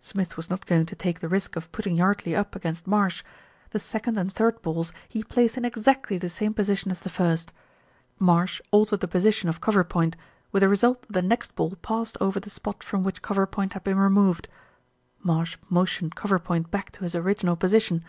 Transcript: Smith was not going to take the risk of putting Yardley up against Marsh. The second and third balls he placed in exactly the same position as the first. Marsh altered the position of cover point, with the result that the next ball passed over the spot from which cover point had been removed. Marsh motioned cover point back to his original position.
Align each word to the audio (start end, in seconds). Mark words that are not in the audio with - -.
Smith 0.00 0.38
was 0.38 0.48
not 0.48 0.64
going 0.64 0.86
to 0.86 0.96
take 0.96 1.20
the 1.20 1.28
risk 1.28 1.56
of 1.56 1.70
putting 1.70 1.94
Yardley 1.94 2.34
up 2.34 2.56
against 2.56 2.86
Marsh. 2.86 3.22
The 3.68 3.78
second 3.78 4.16
and 4.16 4.32
third 4.32 4.62
balls 4.62 4.94
he 5.10 5.22
placed 5.22 5.58
in 5.58 5.66
exactly 5.66 6.16
the 6.16 6.30
same 6.30 6.54
position 6.54 6.90
as 6.90 7.00
the 7.02 7.10
first. 7.10 7.52
Marsh 8.18 8.62
altered 8.70 9.00
the 9.00 9.08
position 9.08 9.46
of 9.50 9.60
cover 9.60 9.84
point, 9.84 10.16
with 10.52 10.62
the 10.62 10.70
result 10.70 11.02
that 11.02 11.12
the 11.12 11.20
next 11.28 11.54
ball 11.54 11.72
passed 11.82 12.16
over 12.18 12.40
the 12.40 12.48
spot 12.48 12.82
from 12.82 13.04
which 13.04 13.20
cover 13.20 13.46
point 13.46 13.74
had 13.74 13.84
been 13.84 13.98
removed. 13.98 14.48
Marsh 15.22 15.58
motioned 15.68 16.14
cover 16.14 16.38
point 16.38 16.70
back 16.70 16.90
to 16.92 17.04
his 17.04 17.14
original 17.14 17.54
position. 17.54 18.02